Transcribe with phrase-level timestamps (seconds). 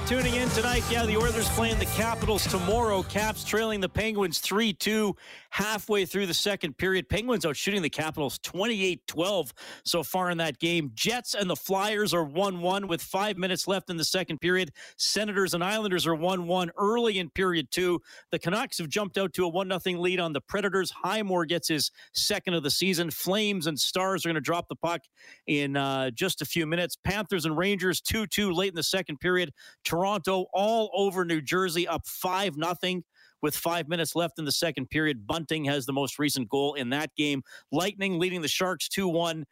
[0.00, 0.82] You tuning in tonight.
[0.90, 3.02] Yeah, the Oilers playing the Capitals tomorrow.
[3.02, 5.16] Caps trailing the Penguins 3 2
[5.58, 7.08] halfway through the second period.
[7.08, 9.52] Penguins out shooting the Capitals 28 12
[9.84, 10.92] so far in that game.
[10.94, 14.70] Jets and the Flyers are 1 1 with five minutes left in the second period.
[14.96, 18.00] Senators and Islanders are 1 1 early in period two.
[18.30, 20.92] The Canucks have jumped out to a 1 0 lead on the Predators.
[20.92, 23.10] Highmore gets his second of the season.
[23.10, 25.02] Flames and Stars are going to drop the puck
[25.48, 26.96] in uh, just a few minutes.
[27.02, 29.52] Panthers and Rangers 2 2 late in the second period.
[29.82, 33.02] Toronto all over New Jersey up 5 0
[33.42, 35.26] with five minutes left in the second period.
[35.26, 37.42] Bunting has the most recent goal in that game.
[37.72, 39.44] Lightning leading the Sharks 2 1.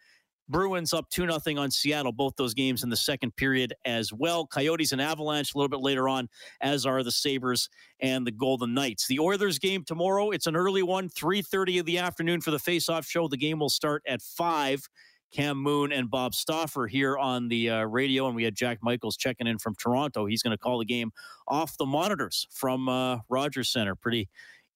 [0.48, 4.46] Bruins up 2 0 on Seattle, both those games in the second period as well.
[4.46, 6.28] Coyotes and Avalanche a little bit later on,
[6.60, 7.68] as are the Sabres
[8.00, 9.08] and the Golden Knights.
[9.08, 13.04] The Oilers game tomorrow, it's an early one, 3.30 of the afternoon for the face-off
[13.06, 13.26] show.
[13.26, 14.88] The game will start at 5.
[15.32, 19.16] Cam Moon and Bob Stauffer here on the uh, radio, and we had Jack Michaels
[19.16, 20.26] checking in from Toronto.
[20.26, 21.10] He's going to call the game
[21.48, 23.94] off the monitors from uh, Rogers Center.
[23.94, 24.28] Pretty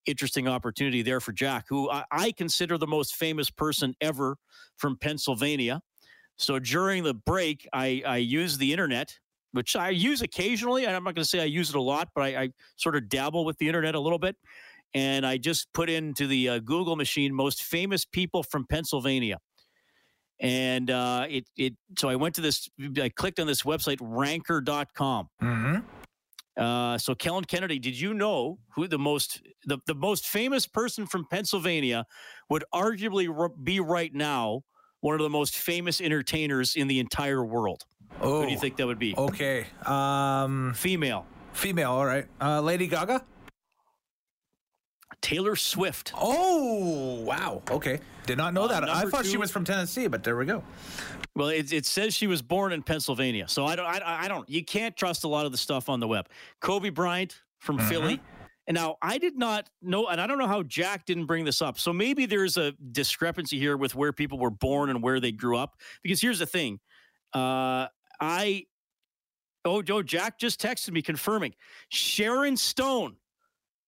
[0.07, 4.37] interesting opportunity there for Jack, who I, I consider the most famous person ever
[4.77, 5.81] from Pennsylvania.
[6.37, 9.19] So during the break, I, I use the internet,
[9.53, 10.87] which I use occasionally.
[10.87, 13.09] I'm not going to say I use it a lot, but I, I, sort of
[13.09, 14.37] dabble with the internet a little bit.
[14.95, 19.39] And I just put into the uh, Google machine most famous people from Pennsylvania
[20.41, 22.69] and uh, it it so I went to this
[23.01, 25.29] I clicked on this website ranker.com.
[25.43, 25.77] Mm-hmm.
[26.57, 31.07] Uh, so Kellen Kennedy, did you know who the most the, the most famous person
[31.07, 32.07] from Pennsylvania
[32.49, 34.63] would arguably be right now
[35.01, 37.85] one of the most famous entertainers in the entire world?
[38.21, 39.15] Oh, who do you think that would be?
[39.17, 41.27] Okay, um, female.
[41.53, 42.27] Female, all right.
[42.41, 43.25] Uh, Lady Gaga.
[45.23, 46.13] Taylor Swift.
[46.17, 47.63] Oh, wow.
[47.71, 48.01] Okay.
[48.27, 48.89] Did not know Uh, that.
[48.89, 50.63] I thought she was from Tennessee, but there we go.
[51.37, 54.49] Well, it, it says she was born in Pennsylvania, so I don't, I, I don't.
[54.49, 56.29] You can't trust a lot of the stuff on the web.
[56.61, 57.89] Kobe Bryant from Mhm.
[57.89, 58.21] Philly,
[58.67, 61.61] and now I did not know, and I don't know how Jack didn't bring this
[61.63, 61.79] up.
[61.79, 65.57] So maybe there's a discrepancy here with where people were born and where they grew
[65.57, 65.77] up.
[66.03, 66.81] Because here's the thing,
[67.33, 67.87] uh,
[68.21, 68.67] I,
[69.65, 71.55] oh, Joe, Jack just texted me confirming
[71.91, 73.17] Sharon Stone,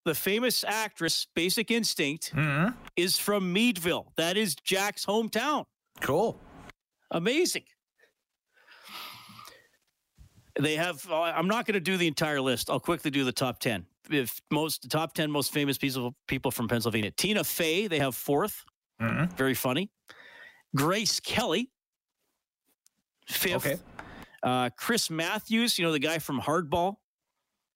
[0.05, 2.77] the famous actress, Basic Instinct, Mm-hmm.
[2.97, 4.13] is from Meadville.
[4.17, 5.65] That is Jack's hometown.
[6.01, 6.39] Cool.
[7.11, 7.65] Amazing.
[10.61, 11.07] They have.
[11.11, 12.69] uh, I'm not going to do the entire list.
[12.69, 13.87] I'll quickly do the top ten.
[14.11, 17.11] If most the top ten most famous people people from Pennsylvania.
[17.13, 17.87] Tina Fey.
[17.87, 18.65] They have fourth.
[19.01, 19.34] Mm-hmm.
[19.37, 19.91] Very funny.
[20.77, 21.71] Grace Kelly.
[23.29, 23.67] Fifth.
[23.67, 23.77] Okay.
[24.43, 25.79] Uh, Chris Matthews.
[25.79, 26.97] You know the guy from Hardball.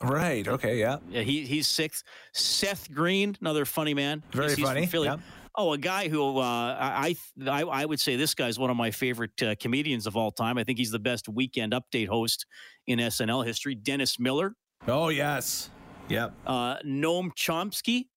[0.03, 0.47] Right.
[0.47, 0.79] Okay.
[0.79, 0.99] Yeah.
[1.09, 2.05] Yeah, he he's sixth.
[2.35, 4.23] Seth Green, another funny man.
[4.33, 4.87] Very He's- he's funny.
[4.87, 5.09] Philly.
[5.09, 5.21] Yep.
[5.59, 6.43] Oh, a guy who uh,
[6.79, 10.31] I, I I would say this guy's one of my favorite uh, comedians of all
[10.31, 10.59] time.
[10.59, 12.45] I think he's the best weekend update host
[12.87, 13.75] in SNL history.
[13.75, 14.55] Dennis Miller,
[14.87, 15.71] Oh yes.
[16.11, 16.35] Yep.
[16.47, 18.09] uh, Noam Chomsky,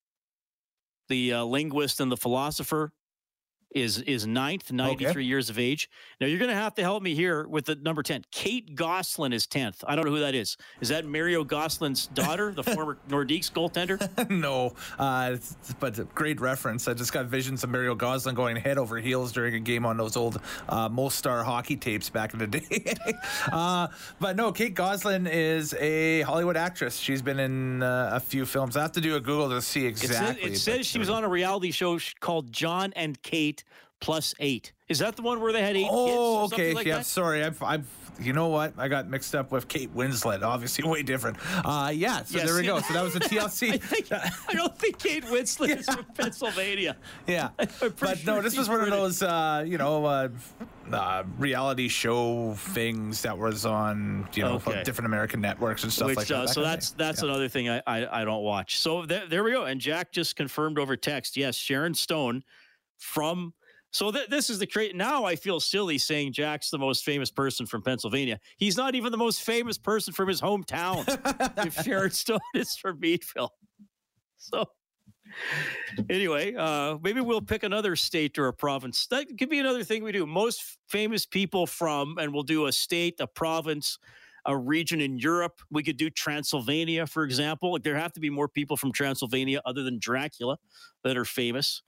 [1.07, 2.91] the uh, linguist and the philosopher,
[3.72, 5.90] is is ninth, ninety three years of age.
[6.19, 8.24] Now you're going to have to help me here with the number ten.
[8.31, 9.84] Kate Gosselin is tenth.
[9.88, 10.57] I don't know who that is.
[10.81, 14.29] Is that Mario Gosselin's daughter, the former Nordiques goaltender?
[14.29, 15.38] no, uh,
[15.79, 16.88] but great reference.
[16.88, 19.97] I just got visions of Mario Goslin going head over heels during a game on
[19.97, 22.96] those old uh, most star hockey tapes back in the day.
[23.52, 23.88] uh,
[24.20, 26.97] but no, Kate Gosselin is a Hollywood actress.
[26.97, 28.76] She's been in uh, a few films.
[28.78, 30.52] I have to do a Google to see It, says, exactly.
[30.52, 33.59] it says she was on a reality show called Jon and Kate
[33.99, 34.72] plus eight.
[34.87, 35.91] Is that the one where they had eight kids?
[35.93, 36.73] Oh, okay.
[36.73, 37.05] like yeah, that?
[37.05, 37.43] sorry.
[37.43, 37.87] I've, I've,
[38.19, 38.73] you know what?
[38.78, 40.41] I got mixed up with Kate Winslet.
[40.41, 41.37] Obviously, way different.
[41.63, 42.23] Uh, yeah.
[42.23, 42.79] So Yes, there we go.
[42.79, 43.79] So that was a I, TLC.
[43.81, 46.97] think, I don't think Kate Winslet is from Pennsylvania.
[47.28, 47.49] Yeah,
[47.99, 50.29] but no, this was one of those, uh, you know, uh,
[50.91, 54.81] uh, reality show things that was on you know Okay.
[54.84, 56.35] different American networks and stuff Which, like that.
[56.35, 57.29] uh, that so that's that's Yeah.
[57.29, 58.79] another thing I, I I don't watch.
[58.79, 59.66] So there, there we go.
[59.66, 61.37] And Jack just confirmed over text.
[61.37, 62.43] Yes, Sharon Stone
[62.97, 63.53] from.
[63.91, 64.96] So th- this is the crate.
[64.96, 68.40] Now I feel silly saying Jack's the most famous person from Pennsylvania.
[68.58, 71.06] He's not even the most famous person from his hometown.
[71.66, 73.53] if Sharon Stone is from Meadville.
[74.38, 74.66] So
[76.09, 79.08] anyway, uh, maybe we'll pick another state or a province.
[79.08, 80.26] That could be another thing we do.
[80.26, 83.97] Most famous people from, and we'll do a state, a province,
[84.46, 85.62] a region in Europe.
[85.70, 87.74] We could do Transylvania, for example.
[87.74, 90.58] Like there have to be more people from Transylvania other than Dracula
[91.03, 91.82] that are famous.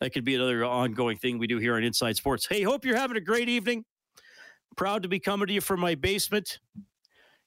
[0.00, 2.46] That could be another ongoing thing we do here on Inside Sports.
[2.46, 3.84] Hey, hope you're having a great evening.
[4.76, 6.58] Proud to be coming to you from my basement.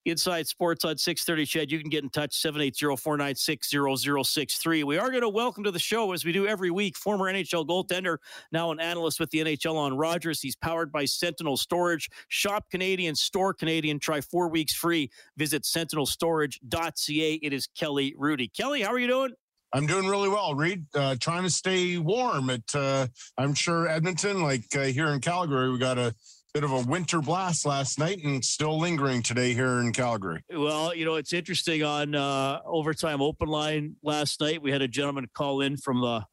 [0.06, 1.72] Inside Sports on 630 CHED.
[1.72, 4.84] You can get in touch 780-496-0063.
[4.84, 7.68] We are going to welcome to the show as we do every week former NHL
[7.68, 8.18] goaltender,
[8.52, 10.42] now an analyst with the NHL on Rogers.
[10.42, 12.10] He's powered by Sentinel Storage.
[12.30, 14.00] Shop Canadian, store Canadian.
[14.00, 15.12] Try 4 weeks free.
[15.38, 17.34] Visit sentinelstorage.ca.
[17.34, 18.52] It is Kelly Hrudey.
[18.54, 19.34] Kelly, how are you doing?
[19.74, 20.86] I'm doing really well, Reed.
[20.96, 22.50] Uh, trying to stay warm.
[22.50, 23.08] At uh,
[23.38, 26.14] I'm sure Edmonton, like uh, here in Calgary, we got a
[26.54, 30.42] bit of a winter blast last night, and still lingering today here in Calgary.
[30.52, 34.62] Well, you know, it's interesting on uh, overtime open line last night.
[34.62, 36.24] We had a gentleman call in from the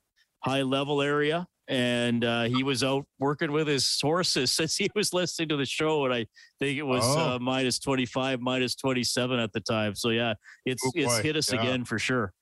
[0.41, 5.13] high level area, and uh, he was out working with his horses since he was
[5.13, 6.07] listening to the show.
[6.07, 6.27] And I
[6.59, 7.35] think it was Oh.
[7.35, 9.95] uh, minus 25, minus 27 at the time.
[9.95, 10.33] So, yeah,
[10.65, 11.61] it's, Oh, it's hit us Yeah.
[11.61, 12.33] again for sure.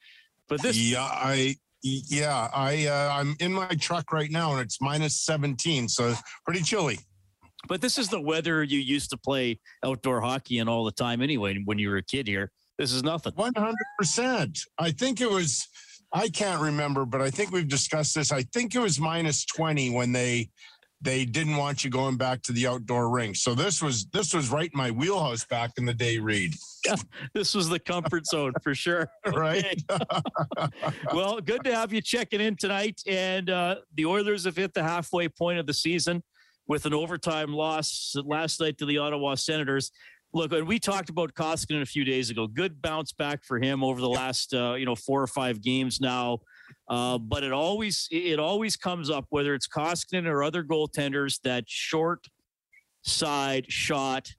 [0.49, 4.81] But this, yeah, I yeah I uh, I'm in my truck right now, and it's
[4.81, 6.15] minus 17, so
[6.45, 6.99] pretty chilly.
[7.69, 11.23] but this is the weather you used to play outdoor hockey in all the time
[11.23, 12.51] anyway when you were a kid here.
[12.79, 13.33] This is nothing.
[13.37, 14.59] One hundred percent.
[14.79, 15.67] I think it was.
[16.13, 18.31] I can't remember, but I think we've discussed this.
[18.31, 20.51] I think it was minus twenty when they
[21.05, 23.37] they didn't want you going back to the outdoor rink.
[23.37, 26.55] So this was this was right in my wheelhouse back in the day, Reed.
[27.35, 29.09] This was the comfort zone for sure.
[29.35, 29.83] Right?
[31.13, 33.01] well, good to have you checking in tonight.
[33.07, 36.23] And uh, the Oilers have hit the halfway point of the season
[36.67, 39.91] with an overtime loss last night to the Ottawa Senators.
[40.33, 42.47] Look, and we talked about Koskinen a few days ago.
[42.47, 46.01] Good bounce back for him over the last, uh, you know, four or five games
[46.01, 46.39] now.
[46.89, 51.65] Uh, but it always it always comes up whether it's Koskinen or other goaltenders that
[51.67, 52.27] short
[53.03, 54.31] side shot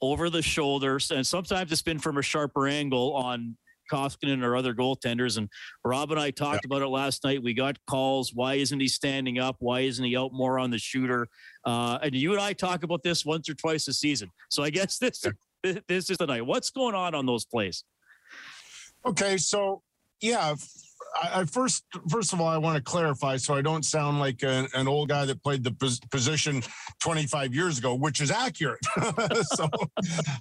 [0.00, 3.56] over the shoulders, and sometimes it's been from a sharper angle on
[3.90, 5.38] Koskinen or other goaltenders.
[5.38, 5.48] And
[5.84, 7.42] Rob and I talked about it last night.
[7.42, 8.32] We got calls.
[8.34, 9.56] Why isn't he standing up?
[9.58, 11.28] Why isn't he out more on the shooter?
[11.64, 14.30] Uh, and you and I talk about this once or twice a season.
[14.50, 15.24] So I guess this
[15.62, 16.46] this is the night.
[16.46, 17.84] What's going on on those plays?
[19.06, 19.82] Okay, so
[20.20, 20.54] yeah,
[21.20, 24.88] I, first first of all, I want to clarify so I don't sound like an
[24.88, 26.62] old guy that played the pos- position
[27.02, 28.80] 25 years ago, which is accurate.
[29.54, 29.68] so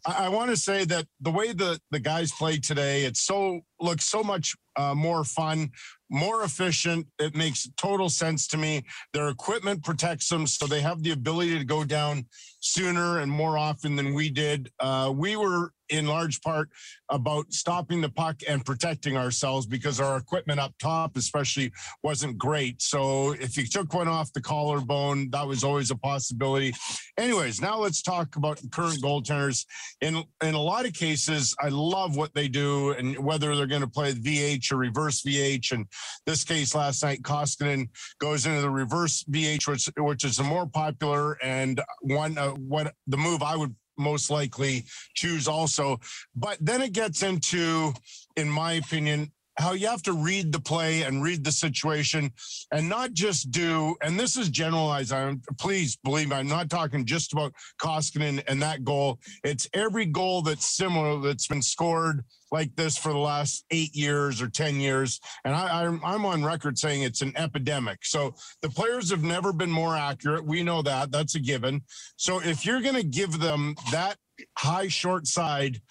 [0.05, 3.61] I, I want to say that the way the the guys play today, it so
[3.79, 5.71] looks so much uh, more fun,
[6.09, 7.07] more efficient.
[7.19, 8.85] It makes total sense to me.
[9.13, 12.25] Their equipment protects them, so they have the ability to go down
[12.59, 14.69] sooner and more often than we did.
[14.79, 16.69] Uh, we were in large part
[17.09, 21.71] about stopping the puck and protecting ourselves because our equipment up top, especially,
[22.03, 22.81] wasn't great.
[22.81, 26.73] So if you took one off the collarbone, that was always a possibility.
[27.17, 29.65] Anyways, now let's talk about current goaltenders.
[30.01, 33.81] In in a lot of cases, I love what they do, and whether they're going
[33.81, 35.71] to play VH or reverse VH.
[35.71, 35.85] And
[36.25, 40.67] this case last night, Koskinen goes into the reverse VH, which which is a more
[40.67, 45.99] popular and one uh, what the move I would most likely choose also.
[46.35, 47.93] But then it gets into,
[48.35, 52.31] in my opinion, how you have to read the play and read the situation
[52.71, 55.11] and not just do, and this is generalized.
[55.11, 59.19] I'm please believe I'm not talking just about Koskinen and that goal.
[59.43, 64.41] It's every goal that's similar that's been scored like this for the last eight years
[64.41, 65.19] or 10 years.
[65.43, 68.05] And I, I'm, I'm on record saying it's an epidemic.
[68.05, 70.45] So the players have never been more accurate.
[70.45, 71.11] We know that.
[71.11, 71.81] That's a given.
[72.15, 74.15] So if you're going to give them that
[74.57, 75.81] high short side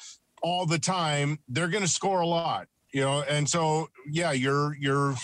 [0.43, 2.69] all the time, they're going to score a lot.
[2.93, 5.15] You know, and so yeah, your your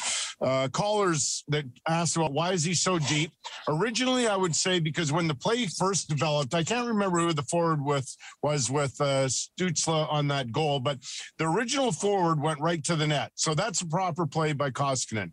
[0.43, 3.31] uh, callers that asked about why is he so deep.
[3.69, 7.43] Originally, I would say because when the play first developed, I can't remember who the
[7.43, 10.99] forward with was with uh, Stützle on that goal, but
[11.39, 13.31] the original forward went right to the net.
[13.37, 15.33] So that's a proper play by Koskinen.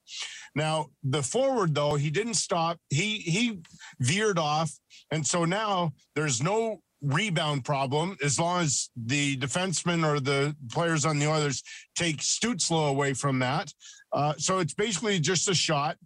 [0.55, 2.77] Now the forward though, he didn't stop.
[2.89, 3.59] He he
[3.99, 4.71] veered off,
[5.11, 11.05] and so now there's no rebound problem as long as the defenseman or the players
[11.05, 11.63] on the Oilers
[11.95, 13.73] take Stützle away from that.
[14.11, 15.97] Uh, so it's basically just a shot,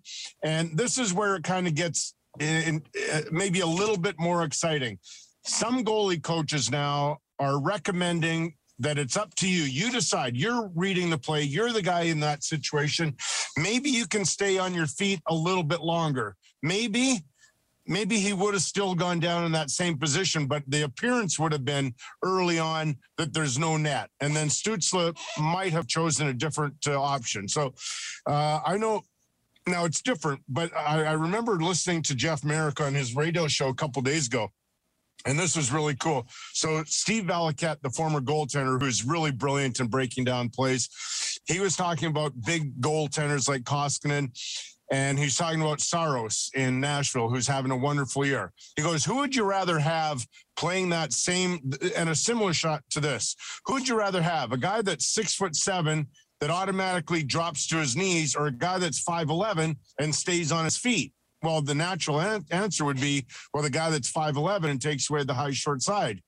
[0.44, 2.82] and this is where it kind of gets in,
[3.14, 5.00] uh, maybe a little bit more exciting.
[5.46, 9.64] Some goalie coaches now are recommending that it's up to you.
[9.64, 10.36] You decide.
[10.36, 11.44] You're reading the play.
[11.44, 13.16] You're the guy in that situation.
[13.58, 16.36] Maybe you can stay on your feet a little bit longer.
[16.62, 17.24] Maybe
[17.88, 21.52] maybe he would have still gone down in that same position, but the appearance would
[21.52, 24.10] have been early on that there's no net.
[24.22, 27.48] And then Stützle might have chosen a different uh, option.
[27.48, 27.74] So
[28.26, 29.04] uh, I know
[29.68, 33.70] now it's different, but I, I, remember listening to Jeff Marek on his radio show
[33.70, 34.50] a couple days ago.
[35.26, 36.28] And this was really cool.
[36.52, 40.90] So Steve Valiquette, the former goaltender, who's really brilliant in breaking down plays,
[41.46, 44.32] he was talking about big goaltenders like Koskinen
[44.92, 48.52] and he's talking about Saros in Nashville, who's having a wonderful year.
[48.76, 50.26] He goes, Who would you rather have
[50.56, 53.36] playing that same and a similar shot to this?
[53.66, 54.52] Who would you rather have?
[54.52, 56.08] A guy that's six foot seven
[56.42, 60.78] that automatically drops to his knees, or a guy that's 5'11 and stays on his
[60.78, 61.14] feet?
[61.44, 65.24] Well, the natural an- answer would be, well, the guy that's 5'11 and takes away
[65.24, 66.22] the high short side.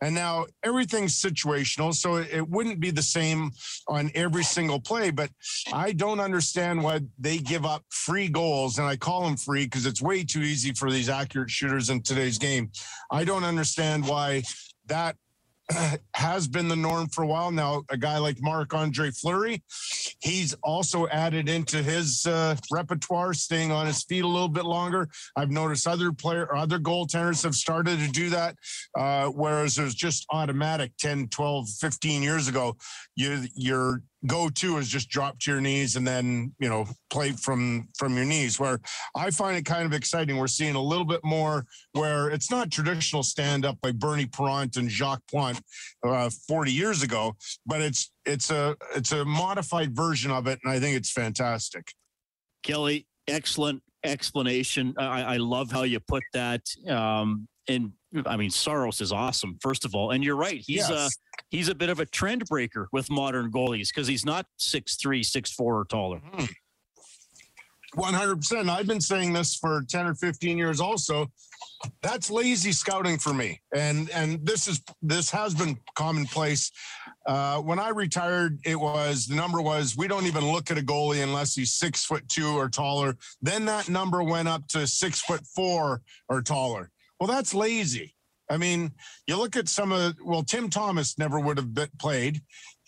[0.00, 3.50] And now everything's situational, so it wouldn't be the same
[3.86, 5.10] on every single play.
[5.10, 5.30] But
[5.72, 9.84] I don't understand why they give up free goals, and I call them free because
[9.84, 12.70] it's way too easy for these accurate shooters in today's game.
[13.10, 14.42] I don't understand why
[14.86, 15.16] that
[16.14, 17.82] has been the norm for a while now.
[17.90, 19.62] A guy like Marc Andre Fleury,
[20.20, 25.08] he's also added into his uh, repertoire, staying on his feet a little bit longer.
[25.36, 28.56] I've noticed other player, other goaltenders have started to do that,
[28.98, 32.76] uh, whereas it was just automatic 10, 12, 15 years ago.
[33.16, 37.32] You, you're go to is just drop to your knees and then you know play
[37.32, 38.78] from from your knees where
[39.16, 42.70] i find it kind of exciting we're seeing a little bit more where it's not
[42.70, 45.51] traditional stand up like bernie parent and jacques plante
[46.04, 50.72] uh, 40 years ago but it's it's a it's a modified version of it and
[50.72, 51.92] i think it's fantastic
[52.62, 57.92] kelly excellent explanation i, I love how you put that um, and
[58.26, 60.10] I mean, Saros is awesome, first of all.
[60.10, 60.58] And you're right.
[60.58, 60.90] He's yes.
[60.90, 61.08] a
[61.50, 65.22] he's a bit of a trend breaker with modern goalies because he's not six three,
[65.22, 66.18] six four or taller.
[66.18, 66.44] Mm-hmm.
[67.94, 68.70] One hundred percent.
[68.70, 70.80] I've been saying this for ten or fifteen years.
[70.80, 71.30] Also,
[72.00, 76.72] that's lazy scouting for me, and and this is this has been commonplace.
[77.26, 80.82] Uh, when I retired, it was the number was we don't even look at a
[80.82, 83.16] goalie unless he's six foot two or taller.
[83.42, 86.90] Then that number went up to six foot four or taller.
[87.20, 88.14] Well, that's lazy.
[88.50, 88.90] I mean,
[89.26, 92.40] you look at some of well, Tim Thomas never would have been played.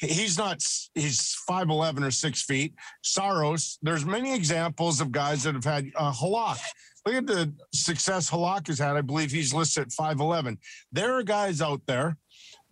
[0.05, 0.65] He's not.
[0.95, 2.75] He's five eleven or six feet.
[3.03, 3.79] Saros.
[3.83, 6.61] There's many examples of guys that have had uh, Halak.
[7.07, 8.97] Look at the success Halak has had.
[8.97, 10.59] I believe he's listed at five eleven.
[10.93, 12.17] There are guys out there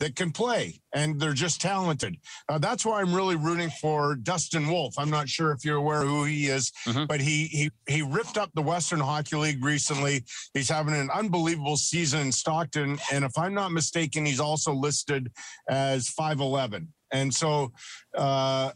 [0.02, 2.16] that can play and they're just talented.
[2.48, 4.94] Uh, that's why I'm really rooting for Dustin Wolf.
[4.98, 7.04] I'm not sure if you're aware who he is, mm-hmm.
[7.04, 10.24] but he he he ripped up the Western Hockey League recently.
[10.54, 15.30] He's having an unbelievable season in Stockton, and if I'm not mistaken, he's also listed
[15.68, 16.88] as 5'11.
[17.12, 17.72] And so
[18.16, 18.70] uh,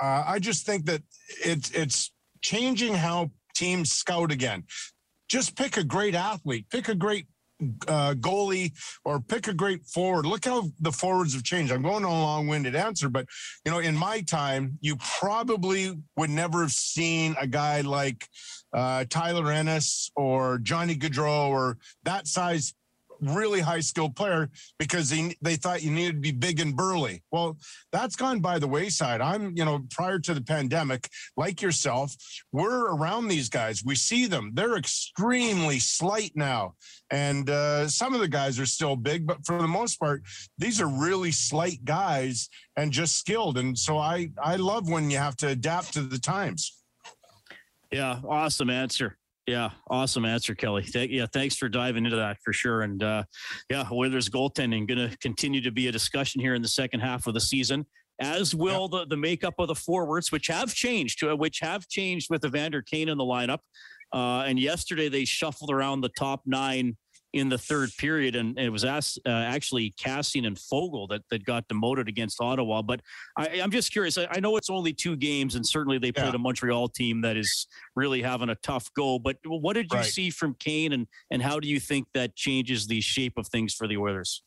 [0.00, 1.02] uh, I just think that
[1.44, 4.64] it's it's changing how teams scout again.
[5.28, 7.26] Just pick a great athlete, pick a great
[7.88, 8.72] uh, goalie
[9.04, 10.26] or pick a great forward.
[10.26, 11.72] Look how the forwards have changed.
[11.72, 13.26] I'm going on a long winded answer, but
[13.64, 18.26] you know, in my time, you probably would never have seen a guy like
[18.72, 22.74] uh, Tyler Ennis or Johnny Gaudreau or that size
[23.24, 27.22] really high skilled player because they, they thought you needed to be big and burly.
[27.30, 27.58] Well,
[27.92, 29.20] that's gone by the wayside.
[29.20, 32.14] I'm, you know, prior to the pandemic, like yourself,
[32.52, 33.82] we're around these guys.
[33.84, 34.52] We see them.
[34.54, 36.74] They're extremely slight now.
[37.10, 40.22] And uh, some of the guys are still big, but for the most part,
[40.58, 43.58] these are really slight guys and just skilled.
[43.58, 46.80] And so I, I love when you have to adapt to the times.
[47.90, 49.16] Yeah, awesome answer.
[49.46, 50.84] Yeah, awesome answer, Kelly.
[50.84, 52.82] Th- yeah, thanks for diving into that for sure.
[52.82, 53.24] And uh,
[53.68, 57.26] yeah, Oilers goaltending going to continue to be a discussion here in the second half
[57.26, 57.84] of the season,
[58.20, 62.30] as will the the makeup of the forwards, which have changed, uh, which have changed
[62.30, 63.58] with Evander Kane in the lineup.
[64.14, 66.96] Uh, and yesterday they shuffled around the top nine
[67.34, 71.44] in the third period, and, it was asked, uh, actually Kassian and Foegele that, that
[71.44, 72.80] got demoted against Ottawa.
[72.80, 73.00] But
[73.36, 74.16] I, am just curious.
[74.16, 76.36] I, I, know it's only two games, and certainly they played yeah.
[76.36, 79.18] a Montreal team that is really having a tough go.
[79.18, 80.06] But what did you right.
[80.06, 83.74] see from Kane, and and how do you think that changes the shape of things
[83.74, 84.42] for the Oilers?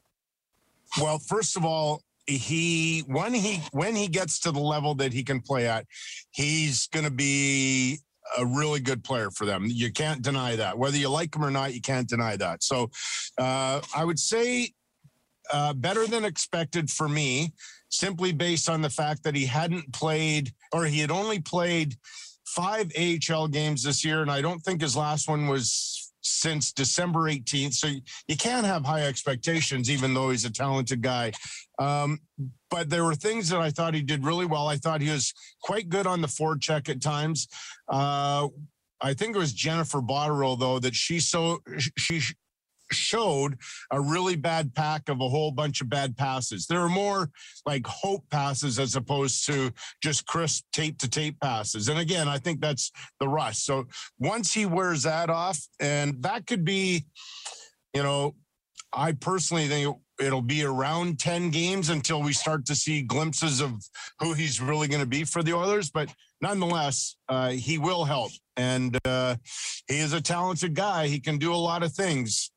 [1.00, 5.24] Well, first of all, he when he when he gets to the level that he
[5.24, 5.86] can play at,
[6.32, 8.00] he's going to be
[8.38, 9.66] a really good player for them.
[9.68, 10.78] You can't deny that.
[10.78, 12.64] Whether you like him or not, you can't deny that.
[12.64, 12.90] So
[13.38, 14.72] uh, I would say
[15.52, 17.54] uh, better than expected for me,
[17.90, 21.96] simply based on the fact that he hadn't played or he had only played
[22.46, 24.22] five AHL games this year.
[24.22, 27.74] And I don't think his last one was since December 18th.
[27.74, 27.88] So
[28.28, 31.32] you can't have high expectations, even though he's a talented guy.
[31.80, 32.20] Um,
[32.70, 34.68] but there were things that I thought he did really well.
[34.68, 37.48] I thought he was quite good on the forecheck at times.
[37.88, 38.48] Uh,
[39.02, 41.60] I think it was Jennifer Botterill, though, that she so
[41.98, 42.22] she
[42.92, 43.58] showed
[43.92, 46.68] a really bad pack of a whole bunch of bad passes.
[46.68, 47.30] There are more
[47.66, 51.90] like hope passes as opposed to just crisp tape to tape passes.
[51.90, 53.60] And again, I think that's the rush.
[53.60, 53.86] So
[54.20, 57.06] once he wears that off, and that could be,
[57.94, 58.36] you know,
[58.94, 63.74] I personally think it'll be around 10 games until we start to see glimpses of
[64.20, 65.90] who he's really going to be for the Oilers.
[65.90, 68.32] But nonetheless, uh, he will help.
[68.56, 69.36] And uh,
[69.88, 71.08] he is a talented guy.
[71.08, 72.52] He can do a lot of things.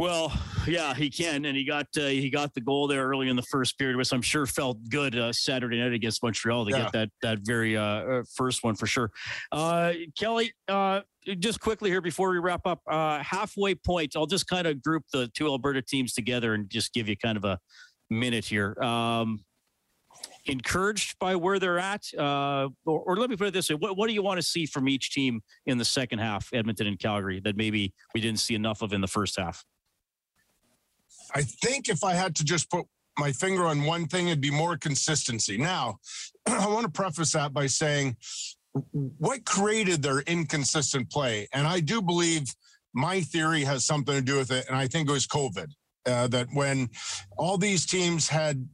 [0.00, 0.32] Well,
[0.66, 3.42] yeah, he can, and he got uh, he got the goal there early in the
[3.42, 6.84] first period, which I'm sure felt good uh, Saturday night against Montreal to yeah.
[6.84, 9.10] get that that very uh, uh first one for sure.
[9.52, 11.02] Uh, Kelly, uh,
[11.38, 14.16] just quickly here before we wrap up, halfway point.
[14.16, 17.36] I'll just kind of group the two Alberta teams together and just give you kind
[17.36, 17.58] of a
[18.08, 18.74] minute here.
[18.82, 19.44] Um,
[20.46, 24.06] encouraged by where they're at, or, or, let me put it this way: what, what
[24.06, 27.42] do you want to see from each team in the second half, Edmonton and Calgary,
[27.44, 29.62] that maybe we didn't see enough of in the first half?
[31.34, 32.86] I think if I had to just put
[33.18, 35.58] my finger on one thing, it'd be more consistency.
[35.58, 35.98] Now,
[36.46, 38.16] I want to preface that by saying
[38.92, 41.48] what created their inconsistent play?
[41.52, 42.54] And I do believe
[42.92, 44.66] my theory has something to do with it.
[44.68, 45.68] And I think it was COVID.
[46.06, 46.88] Uh, that when
[47.36, 48.66] all these teams had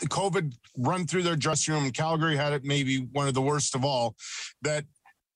[0.00, 3.74] the COVID run through their dressing room, Calgary had it maybe one of the worst
[3.74, 4.16] of all,
[4.60, 4.84] that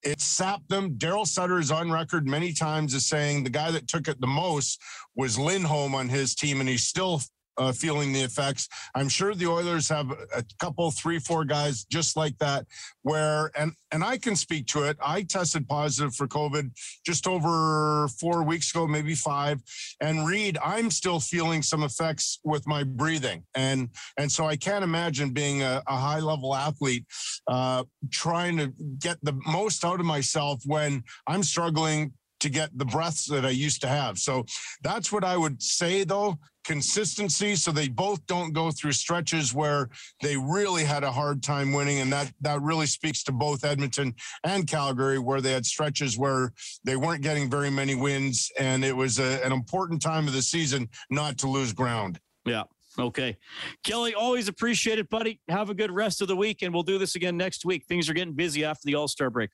[0.03, 0.95] it sapped them.
[0.95, 4.27] Darryl Sutter is on record many times as saying the guy that took it the
[4.27, 4.81] most
[5.17, 7.21] was Lindholm on his team, and he's still
[7.59, 8.69] uh, feeling the effects.
[8.95, 12.67] I'm sure the Oilers have a couple, three, four guys just like that.
[13.03, 14.97] Where and and I can speak to it.
[15.05, 16.71] I tested positive for COVID
[17.05, 19.61] just over four weeks ago, maybe five.
[20.01, 24.85] And Reed, I'm still feeling some effects with my breathing, and and so I can't
[24.85, 27.07] imagine being a, a high level athlete
[27.47, 32.85] uh, trying to get the most out of myself when I'm struggling to get the
[32.85, 34.19] breaths that I used to have.
[34.19, 34.45] So
[34.83, 39.89] that's what I would say though consistency so they both don't go through stretches where
[40.21, 44.15] they really had a hard time winning and that that really speaks to both Edmonton
[44.45, 46.53] and Calgary where they had stretches where
[46.85, 50.43] they weren't getting very many wins and it was a, an important time of the
[50.43, 52.21] season not to lose ground.
[52.45, 52.65] Yeah.
[52.99, 53.39] Okay.
[53.83, 55.41] Kelly, always appreciate it, buddy.
[55.49, 57.87] Have a good rest of the week, and we'll do this again next week.
[57.87, 59.51] Things are getting busy after the All Star break.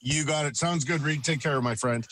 [0.00, 0.56] You got it.
[0.56, 1.22] Sounds good, Reed.
[1.22, 2.06] Take care, of my friend.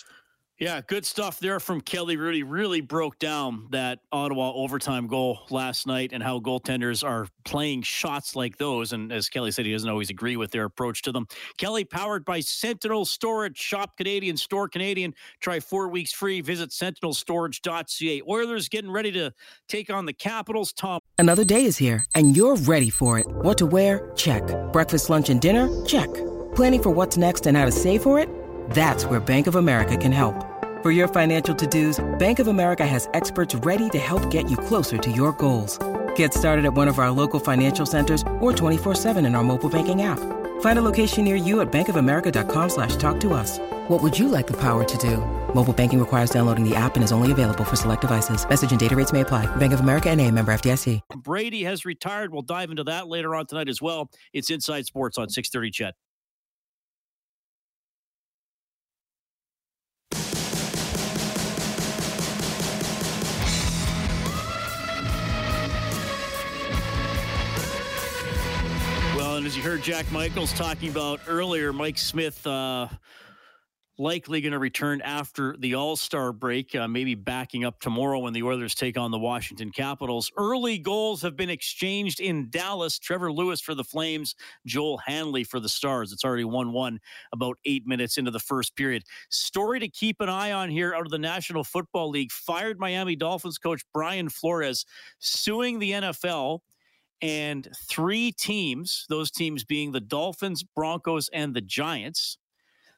[0.61, 2.44] Yeah, good stuff there from Kelly Hrudey.
[2.46, 8.37] Really broke down that Ottawa overtime goal last night and how goaltenders are playing shots
[8.37, 8.92] like those.
[8.92, 11.27] And as Kelly said, he doesn't always agree with their approach to them.
[11.57, 15.14] Kelly, powered by Sentinel Storage, Shop Canadian, Store Canadian.
[15.40, 16.42] Try four weeks free.
[16.42, 18.23] Visit sentinelstorage.ca.
[18.29, 19.33] Oilers getting ready to
[19.66, 20.75] take on the Capitals.
[20.75, 21.01] Tom.
[21.16, 23.27] Another day is here, and you're ready for it.
[23.27, 24.12] What to wear?
[24.14, 24.42] Check.
[24.75, 25.70] Breakfast, lunch, and dinner?
[25.87, 26.12] Check.
[26.55, 28.29] Planning for what's next and how to save for it?
[28.70, 30.50] That's where Bank of America can help.
[30.83, 34.97] For your financial to-dos, Bank of America has experts ready to help get you closer
[34.97, 35.79] to your goals.
[36.16, 40.01] Get started at one of our local financial centers or 24-7 in our mobile banking
[40.01, 40.19] app.
[40.62, 43.59] Find a location near you at bankofamerica.com slash talk to us.
[43.88, 45.19] What would you like the power to do?
[45.55, 48.49] Mobile banking requires downloading the app and is only available for select devices.
[48.49, 49.55] Message and data rates may apply.
[49.57, 51.01] Bank of America and a member FDIC.
[51.19, 52.33] Brady has retired.
[52.33, 54.11] We'll dive into that later on tonight as well.
[54.33, 55.95] It's Inside Sports on 630 CHED.
[69.51, 72.87] As you heard Jack Michaels talking about earlier, Mike Smith uh,
[73.99, 78.33] likely going to return after the All Star break, uh, maybe backing up tomorrow when
[78.33, 80.31] the Oilers take on the Washington Capitals.
[80.37, 83.01] Early goals have been exchanged in Dallas.
[83.01, 84.37] Trevor Lewis for the Flames,
[84.67, 86.13] Joel Hanley for the Stars.
[86.13, 87.01] It's already 1 1
[87.33, 89.03] about eight minutes into the first period.
[89.31, 92.31] Story to keep an eye on here out of the National Football League.
[92.31, 94.87] Fired Miami Dolphins coach Brian Flores
[95.19, 96.61] suing the NFL
[97.23, 102.39] and three teams, those teams being the Dolphins, Broncos, and the Giants.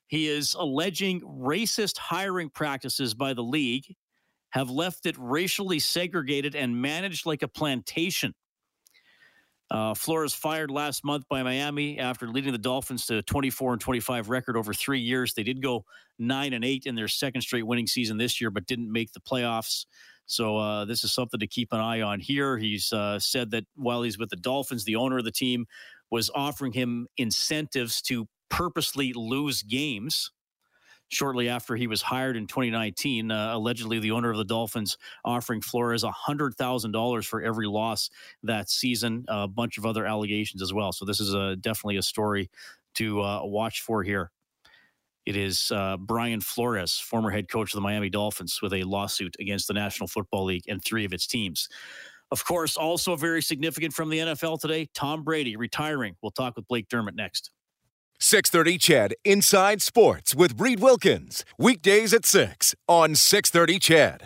[0.06, 3.84] He is alleging racist hiring practices by the league
[4.52, 8.34] have left it racially segregated and managed like a plantation.
[9.70, 13.80] Uh, Flores fired last month by Miami after leading the Dolphins to a 24 and
[13.80, 15.32] 25 record over three years.
[15.32, 15.86] They did go
[16.18, 19.20] nine and eight in their second straight winning season this year, but didn't make the
[19.20, 19.86] playoffs.
[20.32, 22.56] So uh, this is something to keep an eye on here.
[22.56, 25.66] He's uh, said that while he's with the Dolphins, the owner of the team
[26.10, 30.30] was offering him incentives to purposely lose games
[31.08, 33.30] shortly after he was hired in 2019.
[33.30, 38.08] Uh, allegedly, the owner of the Dolphins offering Flores $100,000 for every loss
[38.42, 39.24] that season.
[39.28, 40.92] A bunch of other allegations as well.
[40.92, 42.50] So this is a, definitely a story
[42.94, 44.30] to uh, watch for here.
[45.24, 49.36] It is uh, Brian Flores, former head coach of the Miami Dolphins, with a lawsuit
[49.38, 51.68] against the National Football League and three of its teams.
[52.30, 56.16] Of course, also very significant from the NFL today, Tom Brady retiring.
[56.22, 57.50] We'll talk with Blake Dermott next.
[58.18, 61.44] 630 CHED Inside Sports with Reed Wilkins.
[61.58, 64.20] Weekdays at 6 on 630 CHED.